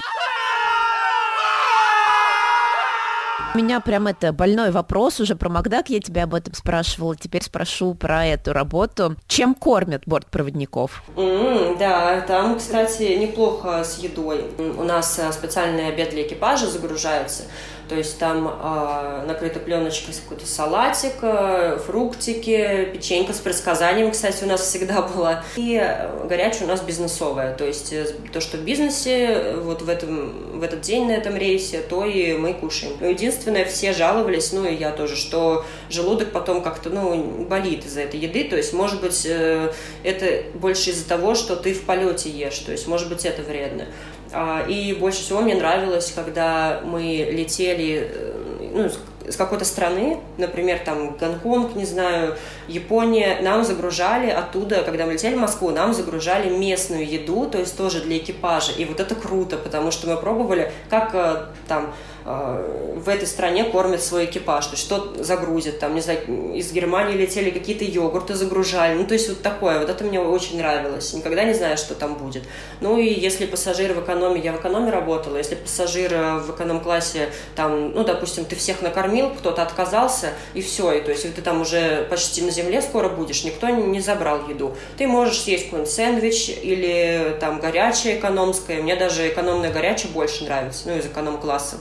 [3.54, 7.42] У меня прям это больной вопрос уже про Макдак, я тебя об этом спрашивала, теперь
[7.42, 9.16] спрошу про эту работу.
[9.26, 11.02] Чем кормят бортпроводников?
[11.16, 14.46] Mm, да, там, кстати, неплохо с едой.
[14.56, 17.42] У нас э, специальный обед для экипажа загружается.
[17.92, 24.46] То есть там э, накрыта пленочкой какой-то салатик, э, фруктики, печенька с предсказанием, кстати, у
[24.46, 25.44] нас всегда была.
[25.56, 25.78] И
[26.26, 27.54] горячая у нас бизнесовая.
[27.54, 31.12] То есть э, то, что в бизнесе э, вот в, этом, в этот день на
[31.12, 32.96] этом рейсе, то и мы кушаем.
[32.98, 38.00] Но единственное, все жаловались, ну и я тоже, что желудок потом как-то ну, болит из-за
[38.00, 38.44] этой еды.
[38.44, 39.70] То есть, может быть, э,
[40.02, 42.58] это больше из-за того, что ты в полете ешь.
[42.60, 43.84] То есть, может быть, это вредно.
[44.32, 48.90] А, и больше всего мне нравилось, когда мы летели э, ну,
[49.28, 52.36] с какой-то страны, например, там Гонконг, не знаю,
[52.68, 57.76] Япония, нам загружали оттуда, когда мы летели в Москву, нам загружали местную еду, то есть
[57.76, 58.72] тоже для экипажа.
[58.72, 64.02] И вот это круто, потому что мы пробовали, как э, там в этой стране кормят
[64.02, 66.20] свой экипаж, то есть что загрузят, там, не знаю,
[66.54, 70.58] из Германии летели какие-то йогурты загружали, ну, то есть вот такое, вот это мне очень
[70.58, 72.44] нравилось, никогда не знаю, что там будет.
[72.80, 77.30] Ну, и если пассажир в экономе, я в экономе работала, если пассажир э, в эконом-классе,
[77.56, 81.60] там, ну, допустим, ты всех накормил, кто-то отказался, и все, и то есть ты там
[81.60, 84.76] уже почти на земле скоро будешь, никто не забрал еду.
[84.96, 90.88] Ты можешь съесть какой-нибудь сэндвич или там горячее экономское, мне даже экономное горячее больше нравится,
[90.88, 91.78] ну, из эконом-класса.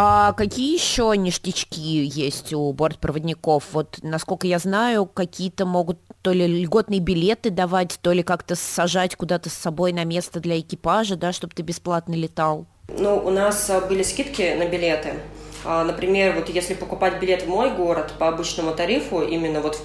[0.00, 3.64] А какие еще ништячки есть у бортпроводников?
[3.72, 9.16] Вот, насколько я знаю, какие-то могут то ли льготные билеты давать, то ли как-то сажать
[9.16, 12.66] куда-то с собой на место для экипажа, да, чтобы ты бесплатно летал.
[12.96, 15.14] Ну, у нас а, были скидки на билеты.
[15.64, 19.82] А, например, вот если покупать билет в мой город по обычному тарифу, именно вот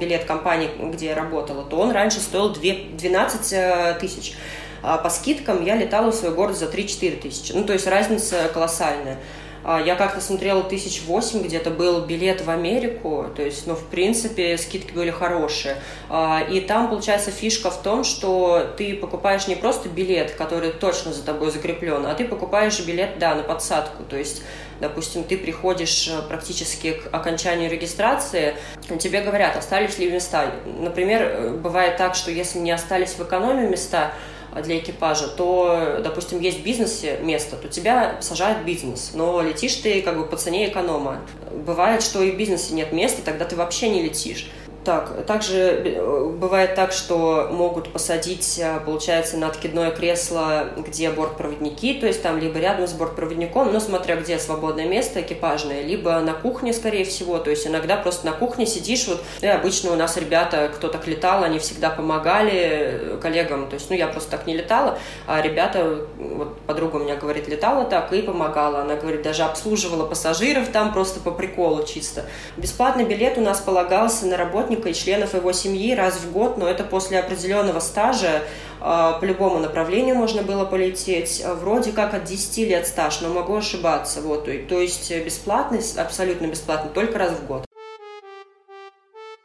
[0.00, 4.34] билет компании, где я работала, то он раньше стоил 12 э, тысяч.
[4.82, 7.52] А по скидкам я летала в свой город за 3-4 тысячи.
[7.52, 9.18] Ну, то есть разница колоссальная.
[9.62, 13.86] А, я как-то смотрела тысяч восемь, где-то был билет в Америку, то есть, ну, в
[13.86, 15.76] принципе, скидки были хорошие.
[16.08, 21.12] А, и там, получается, фишка в том, что ты покупаешь не просто билет, который точно
[21.12, 24.02] за тобой закреплен, а ты покупаешь билет, да, на подсадку.
[24.04, 24.42] То есть,
[24.80, 28.56] допустим, ты приходишь э, практически к окончанию регистрации,
[28.98, 30.52] тебе говорят, остались ли места.
[30.64, 34.12] Например, э, бывает так, что если не остались в экономе места,
[34.62, 40.02] для экипажа, то, допустим, есть в бизнесе место, то тебя сажает бизнес, но летишь ты
[40.02, 41.20] как бы по цене эконома.
[41.52, 44.48] Бывает, что и в бизнесе нет места, тогда ты вообще не летишь.
[44.90, 51.94] Так, также э, бывает так, что могут посадить, э, получается, на откидное кресло, где бортпроводники,
[52.00, 56.32] то есть там либо рядом с бортпроводником, но смотря где свободное место экипажное, либо на
[56.32, 60.16] кухне, скорее всего, то есть иногда просто на кухне сидишь, вот, и обычно у нас
[60.16, 64.48] ребята, кто так летал, они всегда помогали э, коллегам, то есть, ну, я просто так
[64.48, 64.98] не летала,
[65.28, 70.04] а ребята, вот подруга у меня говорит, летала так и помогала, она говорит, даже обслуживала
[70.04, 72.24] пассажиров там просто по приколу чисто.
[72.56, 76.68] Бесплатный билет у нас полагался на работу и членов его семьи раз в год, но
[76.68, 78.42] это после определенного стажа
[78.80, 81.44] а, по любому направлению можно было полететь.
[81.60, 84.20] Вроде как от 10 лет стаж, но могу ошибаться.
[84.20, 87.69] Вот, то есть бесплатный, абсолютно бесплатный, только раз в год.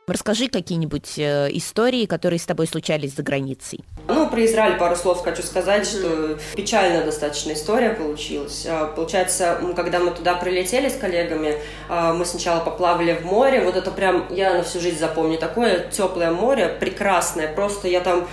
[0.08, 3.84] Расскажи какие-нибудь э, истории, которые с тобой случались за границей.
[4.08, 8.68] Ну, про Израиль пару слов хочу сказать, что печальная достаточно история получилась.
[8.70, 11.56] А, получается, когда мы туда прилетели с коллегами,
[11.90, 13.62] а, мы сначала поплавали в море.
[13.62, 17.52] Вот это прям, я на всю жизнь запомню, такое теплое море, прекрасное.
[17.52, 18.28] Просто я там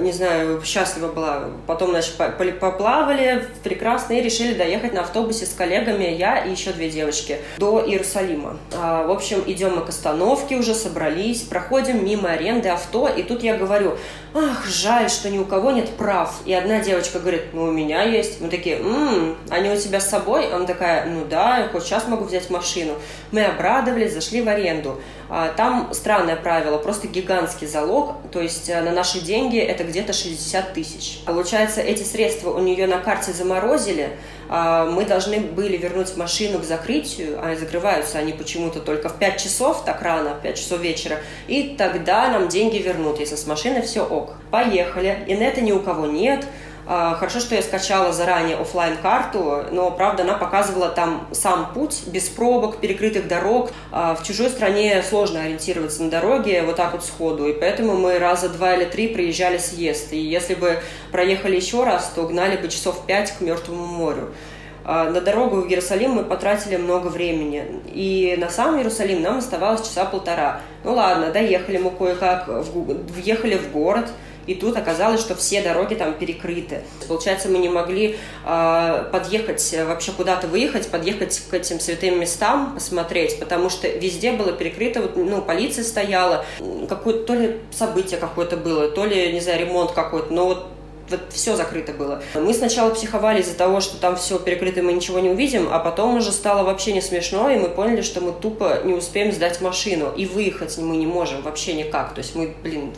[0.00, 1.44] не знаю, счастлива была.
[1.66, 2.14] Потом, значит,
[2.60, 7.84] поплавали прекрасно и решили доехать на автобусе с коллегами, я и еще две девочки, до
[7.84, 8.58] Иерусалима.
[8.74, 13.42] А, в общем, идем мы к остановке, уже собрались, проходим мимо аренды авто, и тут
[13.42, 13.96] я говорю,
[14.34, 16.40] ах, жаль, что ни у кого нет прав.
[16.44, 18.40] И одна девочка говорит, ну, у меня есть.
[18.40, 20.52] Мы такие, ммм, они у тебя с собой?
[20.52, 22.94] Она такая, ну да, хоть сейчас могу взять машину.
[23.30, 25.00] Мы обрадовались, зашли в аренду.
[25.34, 30.12] А, там странное правило, просто гигантский залог, то есть э, на наши деньги это где-то
[30.12, 31.20] 60 тысяч.
[31.24, 36.64] Получается, эти средства у нее на карте заморозили, а, мы должны были вернуть машину к
[36.64, 41.18] закрытию, а закрываются они почему-то только в 5 часов, так рано, в 5 часов вечера,
[41.48, 44.34] и тогда нам деньги вернут, если с машиной все ок.
[44.50, 46.48] Поехали, инета ни у кого нет, а,
[47.18, 52.28] хорошо, что я скачала заранее офлайн карту но, правда, она показывала там сам путь, без
[52.28, 53.70] пробок, перекрытых дорог.
[53.90, 58.18] А, в чужой стране сложно ориентироваться на дороге вот так вот сходу, и поэтому мы
[58.18, 60.12] раза два или три приезжали съезд.
[60.12, 60.78] И если бы
[61.10, 64.32] проехали еще раз, то гнали бы часов пять к Мертвому морю.
[64.84, 67.64] А, на дорогу в Иерусалим мы потратили много времени.
[67.86, 70.60] И на сам Иерусалим нам оставалось часа полтора.
[70.84, 74.08] Ну ладно, доехали мы кое-как, въехали в город–
[74.46, 76.82] и тут оказалось, что все дороги там перекрыты.
[77.08, 83.38] Получается, мы не могли э, подъехать, вообще куда-то выехать, подъехать к этим святым местам, посмотреть,
[83.38, 86.44] потому что везде было перекрыто, вот, ну, полиция стояла,
[86.88, 90.66] какое-то то ли событие какое-то было, то ли, не знаю, ремонт какой-то, но вот
[91.12, 92.22] вот все закрыто было.
[92.34, 95.78] Мы сначала психовали из-за того, что там все перекрыто, и мы ничего не увидим, а
[95.78, 99.60] потом уже стало вообще не смешно, и мы поняли, что мы тупо не успеем сдать
[99.60, 102.14] машину, и выехать мы не можем вообще никак.
[102.14, 102.92] То есть мы, блин,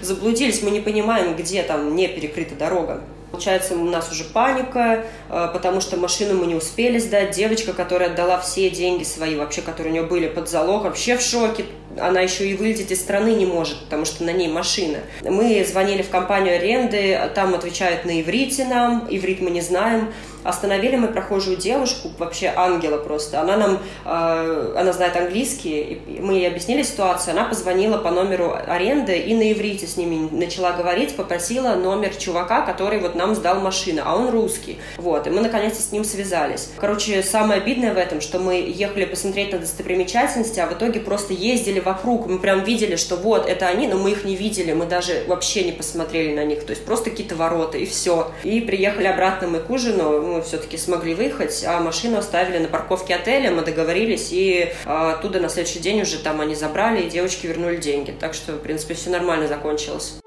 [0.00, 3.02] заблудились, мы не понимаем, где там не перекрыта дорога.
[3.30, 7.30] Получается, у нас уже паника, э, потому что машину мы не успели сдать.
[7.30, 11.22] Девочка, которая отдала все деньги свои, вообще, которые у нее были под залог, вообще в
[11.22, 11.64] шоке.
[11.98, 14.98] Она еще и вылететь из страны не может, потому что на ней машина.
[15.22, 20.12] Мы звонили в компанию аренды, там отвечают на иврите нам, иврит мы не знаем.
[20.42, 23.40] Остановили мы прохожую девушку, вообще ангела просто.
[23.40, 27.32] Она нам, э, она знает английский, и мы ей объяснили ситуацию.
[27.32, 32.62] Она позвонила по номеру аренды и на иврите с ними начала говорить, попросила номер чувака,
[32.62, 34.78] который вот нам сдал машину, а он русский.
[34.96, 36.70] Вот, и мы наконец-то с ним связались.
[36.78, 41.34] Короче, самое обидное в этом, что мы ехали посмотреть на достопримечательности, а в итоге просто
[41.34, 42.26] ездили вокруг.
[42.26, 45.64] Мы прям видели, что вот, это они, но мы их не видели, мы даже вообще
[45.64, 46.64] не посмотрели на них.
[46.64, 48.30] То есть просто какие-то ворота, и все.
[48.44, 53.14] И приехали обратно мы к ужину, мы все-таки смогли выехать, а машину оставили на парковке
[53.14, 57.46] отеля, мы договорились, и а, оттуда на следующий день уже там они забрали, и девочки
[57.46, 58.14] вернули деньги.
[58.18, 60.20] Так что, в принципе, все нормально закончилось.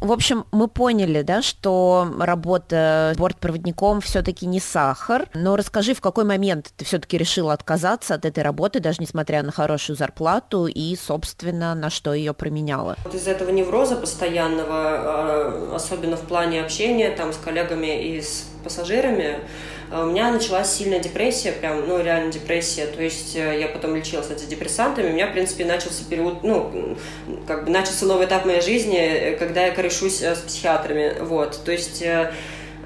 [0.00, 5.28] В общем, мы поняли, да, что работа бортпроводником все-таки не сахар.
[5.34, 9.52] Но расскажи, в какой момент ты все-таки решила отказаться от этой работы, даже несмотря на
[9.52, 12.96] хорошую зарплату, и, собственно, на что ее променяла?
[13.04, 18.46] Вот из этого невроза постоянного, а, особенно в плане общения там с коллегами и с
[18.64, 19.40] пассажирами,
[19.92, 22.86] у меня началась сильная депрессия, прям, ну, реально депрессия.
[22.86, 25.10] То есть э, я потом лечилась антидепрессантами.
[25.10, 26.96] У меня, в принципе, начался период, ну,
[27.46, 31.16] как бы начался новый этап моей жизни, э, когда я корешусь э, с психиатрами.
[31.20, 31.60] Вот.
[31.64, 32.04] То есть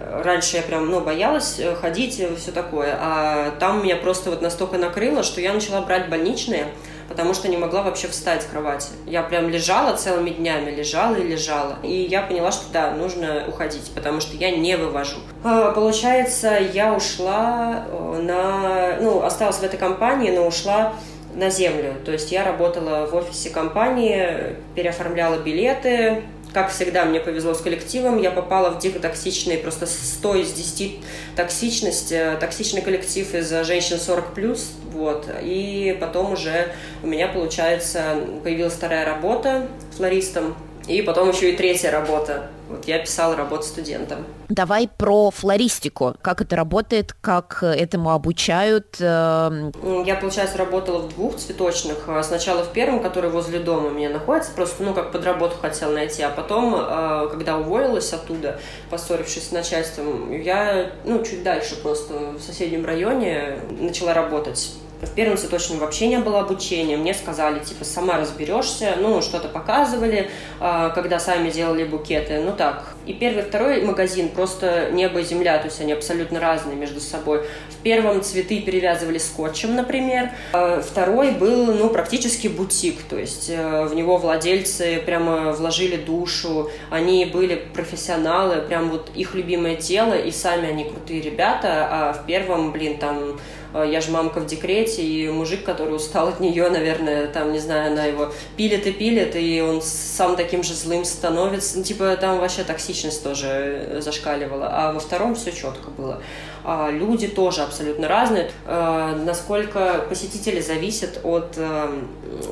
[0.00, 2.96] раньше я прям, ну, боялась ходить и все такое.
[2.98, 6.68] А там меня просто вот настолько накрыло, что я начала брать больничные
[7.08, 8.88] потому что не могла вообще встать с кровати.
[9.06, 11.78] Я прям лежала целыми днями, лежала и лежала.
[11.82, 15.18] И я поняла, что да, нужно уходить, потому что я не вывожу.
[15.42, 18.98] А, получается, я ушла э, на...
[19.00, 20.94] Ну, осталась в этой компании, но ушла
[21.34, 21.94] на землю.
[22.04, 26.22] То есть я работала в офисе компании, переоформляла билеты,
[26.54, 28.22] как всегда, мне повезло с коллективом.
[28.22, 31.00] Я попала в дико токсичный, просто 100 из 10
[31.34, 34.60] токсичность, э, токсичный коллектив из женщин 40+.
[34.94, 35.28] Вот.
[35.42, 40.54] И потом уже у меня, получается, появилась вторая работа флористом.
[40.86, 42.50] И потом еще и третья работа.
[42.68, 44.24] Вот я писала работу студентам.
[44.48, 46.14] Давай про флористику.
[46.20, 48.96] Как это работает, как этому обучают?
[49.00, 49.72] Эм?
[50.04, 52.08] Я, получается, работала в двух цветочных.
[52.08, 55.92] А сначала в первом, который возле дома у меня находится, просто, ну, как подработку хотела
[55.92, 56.22] найти.
[56.22, 62.40] А потом, э, когда уволилась оттуда, поссорившись с начальством, я, ну, чуть дальше просто в
[62.40, 64.72] соседнем районе начала работать
[65.06, 66.96] в первом цветочном вообще не было обучения.
[66.96, 68.94] Мне сказали, типа, сама разберешься.
[69.00, 72.40] Ну, что-то показывали, а, когда сами делали букеты.
[72.40, 72.94] Ну, так.
[73.06, 77.42] И первый, второй магазин просто небо и земля, то есть они абсолютно разные между собой.
[77.68, 80.30] В первом цветы перевязывали скотчем, например.
[80.52, 86.70] А второй был, ну, практически бутик, то есть э, в него владельцы прямо вложили душу.
[86.90, 91.88] Они были профессионалы, прям вот их любимое дело, и сами они крутые ребята.
[91.90, 93.38] А в первом, блин, там
[93.82, 97.92] я же мамка в декрете, и мужик, который устал от нее, наверное, там, не знаю,
[97.92, 101.78] она его пилит и пилит, и он сам таким же злым становится.
[101.78, 104.68] Ну, типа, там вообще токсичность тоже э, зашкаливала.
[104.70, 106.22] А во втором все четко было.
[106.64, 108.50] А люди тоже абсолютно разные.
[108.66, 111.58] Э, насколько посетители зависят от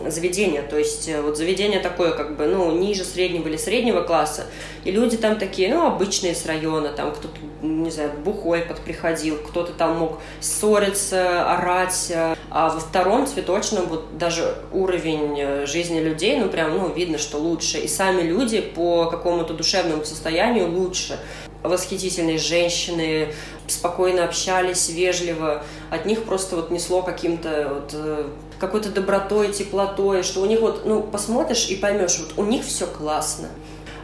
[0.07, 0.62] заведения.
[0.62, 4.46] То есть вот заведение такое, как бы, ну, ниже среднего или среднего класса.
[4.85, 9.72] И люди там такие, ну, обычные с района, там кто-то, не знаю, бухой подприходил, кто-то
[9.72, 12.12] там мог ссориться орать.
[12.51, 17.38] А во втором цветочном вот даже уровень э, жизни людей, ну прям, ну видно, что
[17.38, 17.79] лучше.
[17.79, 21.18] И сами люди по какому-то душевному состоянию лучше.
[21.62, 23.33] Восхитительные женщины,
[23.66, 25.62] спокойно общались, вежливо.
[25.90, 30.85] От них просто вот несло каким-то вот э, какой-то добротой, теплотой, что у них вот,
[30.85, 33.48] ну, посмотришь и поймешь, вот у них все классно.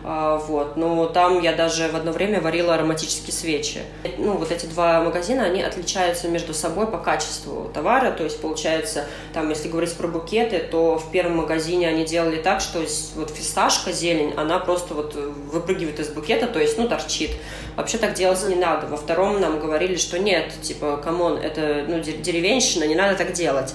[0.05, 0.77] А, вот.
[0.77, 3.81] Но там я даже в одно время варила ароматические свечи.
[4.19, 8.11] Ну, вот эти два магазина, они отличаются между собой по качеству товара.
[8.11, 12.61] То есть, получается, там, если говорить про букеты, то в первом магазине они делали так,
[12.61, 12.85] что
[13.17, 17.31] вот фисташка, зелень, она просто вот выпрыгивает из букета, то есть, ну, торчит.
[17.77, 18.87] Вообще так делать не надо.
[18.87, 23.33] Во втором нам говорили, что нет, типа, come on, это, ну, деревенщина, не надо так
[23.33, 23.75] делать.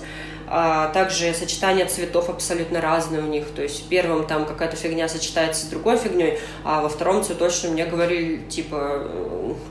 [0.55, 3.47] А также сочетание цветов абсолютно разные у них.
[3.55, 7.73] То есть в первом там какая-то фигня сочетается с другой фигней, а во втором цветочном
[7.73, 9.09] мне говорили, типа,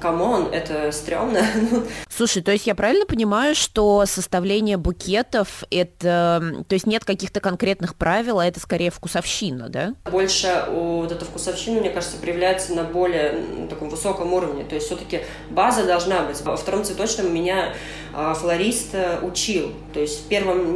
[0.01, 1.40] come on, это стрёмно.
[1.71, 1.85] Ну.
[2.09, 7.95] Слушай, то есть я правильно понимаю, что составление букетов, это, то есть нет каких-то конкретных
[7.95, 9.95] правил, а это скорее вкусовщина, да?
[10.11, 14.64] Больше вот эта вкусовщина, мне кажется, проявляется на более таком высоком уровне.
[14.64, 16.40] То есть все-таки база должна быть.
[16.40, 17.75] Во втором цветочном меня
[18.12, 19.73] а, флорист э, учил.
[19.95, 20.72] То есть в первом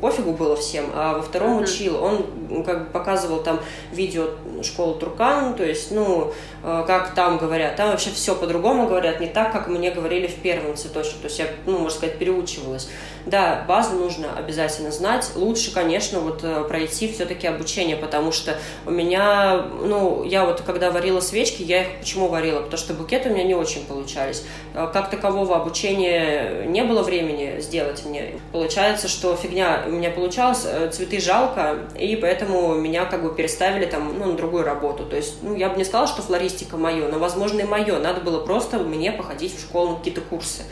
[0.00, 1.62] пофигу было всем, а во втором mm-hmm.
[1.62, 2.02] учил.
[2.02, 3.60] Он как бы показывал там
[3.92, 4.28] видео
[4.62, 6.32] школы Туркан, то есть, ну,
[6.62, 7.76] э, как там говорят.
[7.76, 11.20] Там вообще все по-другому говорят, не так, как мне говорили в первом цветочном.
[11.20, 12.88] То есть я, ну, можно сказать, переучивалась.
[13.26, 15.32] Да, базу нужно обязательно знать.
[15.34, 20.92] Лучше, конечно, вот э, пройти все-таки обучение, потому что у меня, ну, я вот когда
[20.92, 22.60] варила свечки, я их почему варила?
[22.60, 24.44] Потому что букеты у меня не очень получались.
[24.72, 28.34] Как такового обучения не было времени сделать мне.
[28.52, 33.86] Получается, что фигня у меня получалась, э, цветы жалко, и поэтому меня как бы переставили
[33.86, 35.04] там, ну, на другую работу.
[35.04, 37.98] То есть, ну, я бы не сказала, что флористика мое, но, возможно, и мое.
[37.98, 40.62] Надо было просто мне походить в школу на какие-то курсы.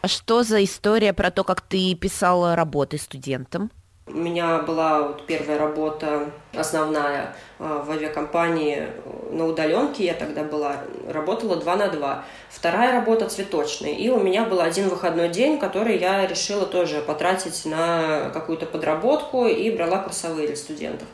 [0.00, 3.70] А что за история про то, как ты писала работы студентам?
[4.06, 8.88] У меня была вот первая работа основная а, в авиакомпании
[9.30, 10.76] на удаленке, я тогда была,
[11.08, 12.24] работала 2 на 2.
[12.48, 13.92] Вторая работа цветочная.
[13.92, 19.46] И у меня был один выходной день, который я решила тоже потратить на какую-то подработку
[19.46, 21.08] и брала курсовые для студентов.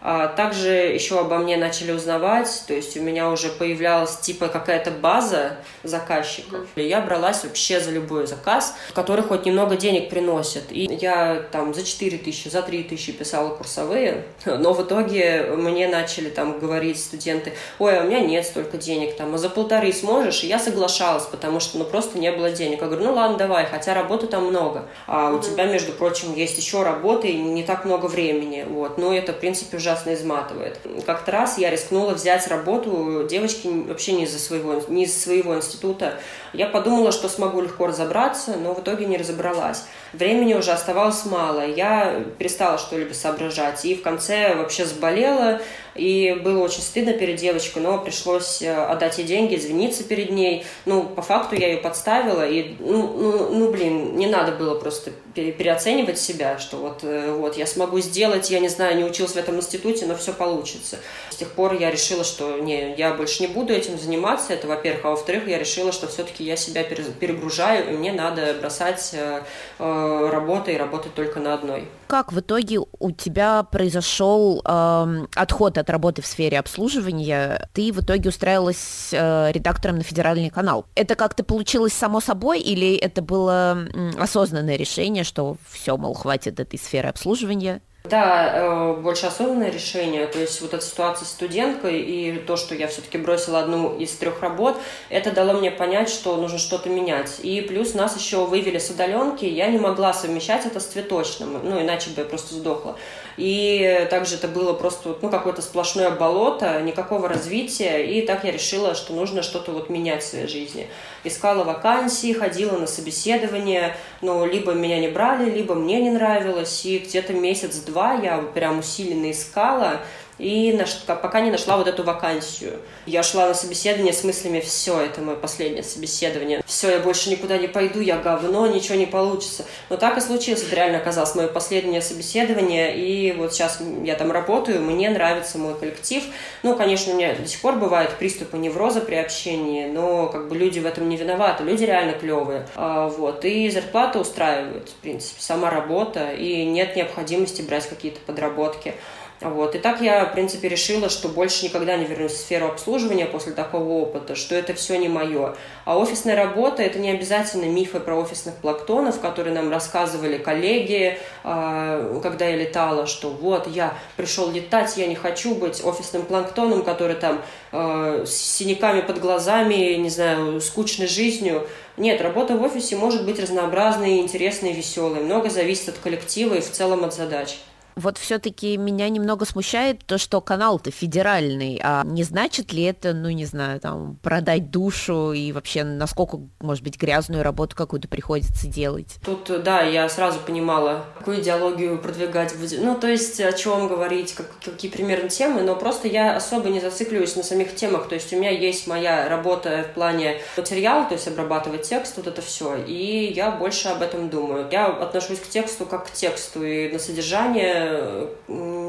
[0.00, 4.90] А также еще обо мне начали узнавать, то есть у меня уже появлялась типа какая-то
[4.90, 6.66] база заказчиков.
[6.76, 10.64] И я бралась вообще за любой заказ, который хоть немного денег приносит.
[10.70, 15.88] И я там за 4 тысячи, за 3 тысячи писала курсовые, но в итоге мне
[15.88, 19.92] начали там говорить студенты, ой, а у меня нет столько денег, там, а за полторы
[19.92, 20.44] сможешь?
[20.44, 22.80] И я соглашалась, потому что ну просто не было денег.
[22.80, 24.84] Я говорю, ну ладно, давай, хотя работы там много.
[25.06, 28.64] А у тебя, между прочим, есть еще работы и не так много времени.
[28.68, 28.98] Вот.
[28.98, 30.78] Но это, в принципе, уже ужасно изматывает.
[31.06, 36.14] Как-то раз я рискнула взять работу девочки вообще не из-за своего, не из своего института.
[36.52, 39.84] Я подумала, что смогу легко разобраться, но в итоге не разобралась.
[40.12, 41.66] Времени уже оставалось мало.
[41.66, 43.84] Я перестала что-либо соображать.
[43.84, 45.60] И в конце вообще заболела,
[45.94, 50.64] и было очень стыдно перед девочкой, но пришлось э, отдать ей деньги, извиниться перед ней.
[50.86, 55.12] Ну, по факту я ее подставила, и, ну, ну, ну блин, не надо было просто
[55.52, 59.36] переоценивать себя, что вот, э, вот я смогу сделать, я не знаю, не училась в
[59.36, 60.98] этом институте, но все получится.
[61.30, 65.04] С тех пор я решила, что не, я больше не буду этим заниматься, это во-первых,
[65.04, 69.40] а во-вторых, я решила, что все-таки я себя перегружаю, и мне надо бросать э,
[69.78, 71.88] работы и работать только на одной.
[72.08, 77.68] Как в итоге у тебя произошел э, отход от работы в сфере обслуживания?
[77.74, 80.86] Ты в итоге устраивалась э, редактором на федеральный канал.
[80.94, 86.58] Это как-то получилось само собой или это было э, осознанное решение, что все, мол, хватит
[86.58, 87.80] этой сферы обслуживания?
[88.04, 90.26] Да, э, больше осознанное решение.
[90.26, 94.12] То есть вот эта ситуация с студенткой и то, что я все-таки бросила одну из
[94.12, 94.78] трех работ,
[95.10, 97.40] это дало мне понять, что нужно что-то менять.
[97.42, 101.80] И плюс нас еще вывели с удаленки, я не могла совмещать это с цветочным, ну
[101.80, 102.96] иначе бы я просто сдохла.
[103.38, 108.04] И также это было просто ну, какое-то сплошное болото, никакого развития.
[108.04, 110.88] И так я решила, что нужно что-то вот менять в своей жизни.
[111.22, 116.84] Искала вакансии, ходила на собеседование, но либо меня не брали, либо мне не нравилось.
[116.84, 120.00] И где-то месяц-два я прям усиленно искала
[120.38, 122.80] и наш, пока не нашла вот эту вакансию.
[123.06, 127.58] Я шла на собеседование с мыслями, все, это мое последнее собеседование, все, я больше никуда
[127.58, 129.64] не пойду, я говно, ничего не получится.
[129.90, 134.30] Но так и случилось, это реально оказалось мое последнее собеседование, и вот сейчас я там
[134.30, 136.22] работаю, мне нравится мой коллектив.
[136.62, 140.56] Ну, конечно, у меня до сих пор бывают приступы невроза при общении, но как бы
[140.56, 142.66] люди в этом не виноваты, люди реально клевые.
[142.76, 148.94] А, вот, и зарплата устраивает, в принципе, сама работа, и нет необходимости брать какие-то подработки.
[149.40, 149.76] Вот.
[149.76, 153.52] И так я, в принципе, решила, что больше никогда не вернусь в сферу обслуживания после
[153.52, 155.54] такого опыта, что это все не мое.
[155.84, 162.20] А офисная работа– это не обязательно мифы про офисных плактонов, которые нам рассказывали коллеги, а,
[162.20, 167.14] когда я летала, что вот, я пришел летать, я не хочу быть офисным планктоном, который
[167.14, 171.68] там а, с синяками под глазами, не знаю, скучной жизнью.
[171.96, 175.20] Нет, работа в офисе может быть разнообразной, интересной, веселой.
[175.20, 177.58] Много зависит от коллектива и в целом от задач.
[177.98, 183.28] Вот все-таки меня немного смущает то, что канал-то федеральный, а не значит ли это, ну
[183.30, 189.16] не знаю, там, продать душу и вообще насколько, может быть, грязную работу какую-то приходится делать?
[189.24, 192.80] Тут, да, я сразу понимала, какую идеологию продвигать будет.
[192.84, 196.80] Ну, то есть, о чем говорить, как, какие примерно темы, но просто я особо не
[196.80, 198.08] зацикливаюсь на самих темах.
[198.08, 202.28] То есть, у меня есть моя работа в плане материала, то есть, обрабатывать текст, вот
[202.28, 204.68] это все, и я больше об этом думаю.
[204.70, 207.87] Я отношусь к тексту как к тексту, и на содержание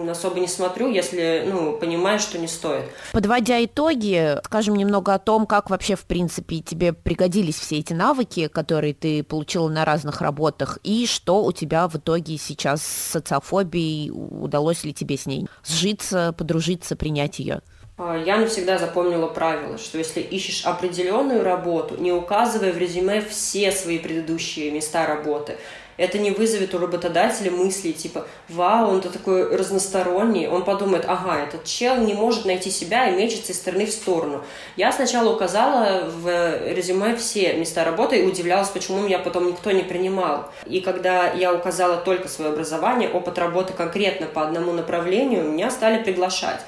[0.09, 2.85] особо не смотрю, если, ну, понимаю, что не стоит.
[3.11, 8.47] Подводя итоги, скажем немного о том, как вообще, в принципе, тебе пригодились все эти навыки,
[8.47, 14.11] которые ты получила на разных работах, и что у тебя в итоге сейчас с социофобией,
[14.11, 17.61] удалось ли тебе с ней сжиться, подружиться, принять ее?
[17.97, 23.71] А, я навсегда запомнила правило, что если ищешь определенную работу, не указывай в резюме все
[23.71, 25.57] свои предыдущие места работы
[25.99, 30.47] это не вызовет у работодателя мысли типа «Вау, он-то такой разносторонний».
[30.47, 34.41] Он подумает «Ага, этот чел не может найти себя и мечется из стороны в сторону».
[34.77, 39.83] Я сначала указала в резюме все места работы и удивлялась, почему меня потом никто не
[39.83, 40.49] принимал.
[40.65, 46.01] И когда я указала только свое образование, опыт работы конкретно по одному направлению, меня стали
[46.01, 46.61] приглашать.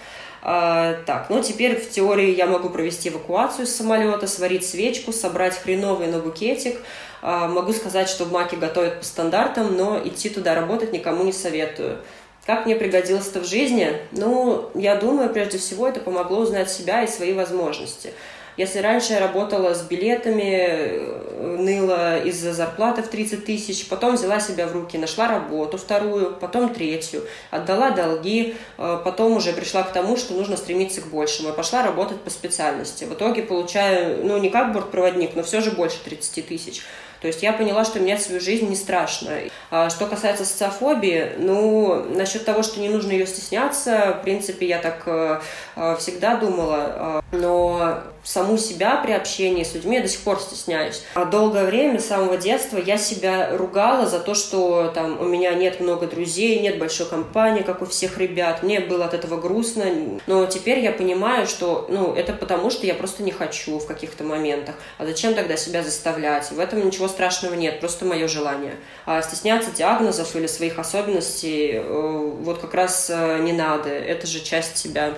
[0.43, 5.55] А, так, ну теперь в теории я могу провести эвакуацию с самолета, сварить свечку, собрать
[5.55, 6.77] хреновый на букетик.
[7.21, 11.33] А, могу сказать, что в Маке готовят по стандартам, но идти туда работать никому не
[11.33, 11.99] советую.
[12.45, 13.95] Как мне пригодилось это в жизни?
[14.11, 18.13] Ну, я думаю, прежде всего это помогло узнать себя и свои возможности.
[18.57, 24.39] Если раньше я работала с билетами, э, ныла из-за зарплаты в 30 тысяч, потом взяла
[24.39, 29.93] себя в руки, нашла работу вторую, потом третью, отдала долги, э, потом уже пришла к
[29.93, 31.49] тому, что нужно стремиться к большему.
[31.49, 33.05] И пошла работать по специальности.
[33.05, 36.81] В итоге получаю, ну, не как бортпроводник, но все же больше 30 тысяч
[37.21, 39.31] То есть я поняла, что менять свою жизнь не страшно.
[39.69, 44.79] А что касается социофобии, ну, насчет того, что не нужно ее стесняться, в принципе, я
[44.79, 45.39] так э,
[45.75, 50.39] э, всегда думала, э, но саму себя при общении с людьми я до сих пор
[50.39, 51.03] стесняюсь.
[51.15, 55.53] А долгое время, с самого детства, я себя ругала за то, что там у меня
[55.53, 58.63] нет много друзей, нет большой компании, как у всех ребят.
[58.63, 59.85] Мне было от этого грустно.
[60.27, 64.23] Но теперь я понимаю, что ну, это потому, что я просто не хочу в каких-то
[64.23, 64.75] моментах.
[64.97, 66.51] А зачем тогда себя заставлять?
[66.51, 68.75] В этом ничего страшного нет, просто мое желание.
[69.05, 73.89] А стесняться диагнозов или своих особенностей э, вот как раз э, не надо.
[73.89, 75.13] Это же часть себя.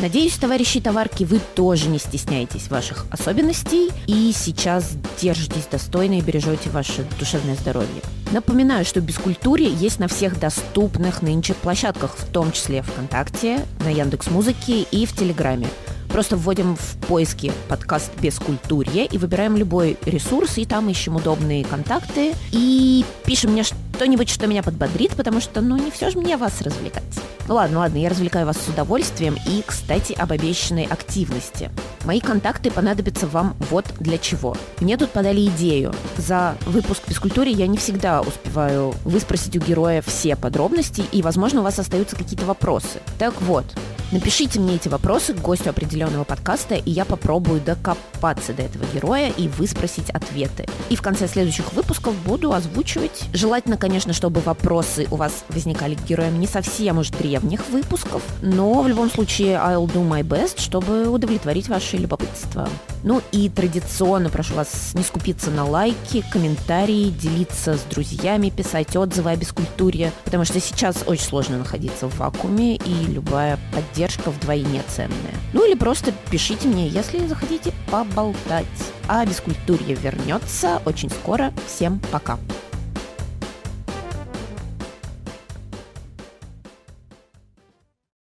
[0.00, 6.70] Надеюсь, товарищи товарки, вы тоже не стесняетесь ваших особенностей и сейчас держитесь достойно и бережете
[6.70, 8.02] ваше душевное здоровье.
[8.30, 14.30] Напоминаю, что Бескультуре есть на всех доступных нынче площадках, в том числе ВКонтакте, на Яндекс
[14.30, 15.66] Музыке и в Телеграме.
[16.08, 22.34] Просто вводим в поиски подкаст «Бескультурье» и выбираем любой ресурс, и там ищем удобные контакты,
[22.52, 23.64] и пишем мне
[23.98, 27.02] что-нибудь, что меня подбодрит, потому что, ну, не все же мне вас развлекать.
[27.48, 29.36] Ну ладно, ладно, я развлекаю вас с удовольствием.
[29.44, 31.72] И, кстати, об обещанной активности.
[32.04, 34.56] Мои контакты понадобятся вам вот для чего.
[34.78, 35.92] Мне тут подали идею.
[36.16, 41.64] За выпуск «Бескультуре» я не всегда успеваю выспросить у героя все подробности, и, возможно, у
[41.64, 43.00] вас остаются какие-то вопросы.
[43.18, 43.64] Так вот,
[44.10, 49.28] Напишите мне эти вопросы к гостю определенного подкаста, и я попробую докопаться до этого героя
[49.28, 50.66] и выспросить ответы.
[50.88, 53.24] И в конце следующих выпусков буду озвучивать.
[53.34, 58.82] Желательно, конечно, чтобы вопросы у вас возникали к героям не совсем уж древних выпусков, но
[58.82, 62.68] в любом случае I'll do my best, чтобы удовлетворить ваше любопытство.
[63.02, 69.30] Ну и традиционно прошу вас не скупиться на лайки, комментарии, делиться с друзьями, писать отзывы
[69.30, 75.34] о бескультуре, потому что сейчас очень сложно находиться в вакууме, и любая поддержка вдвойне ценная.
[75.54, 78.66] Ну или просто пишите мне, если захотите поболтать.
[79.06, 81.54] А бескультурье вернется очень скоро.
[81.66, 82.38] Всем пока!